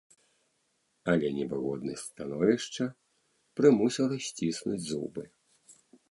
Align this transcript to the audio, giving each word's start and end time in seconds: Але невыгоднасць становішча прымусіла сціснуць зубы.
Але 1.11 1.27
невыгоднасць 1.35 2.05
становішча 2.05 2.87
прымусіла 3.61 4.17
сціснуць 4.29 4.79
зубы. 4.91 5.23